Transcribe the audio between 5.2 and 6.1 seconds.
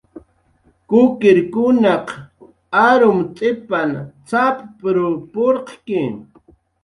purqki"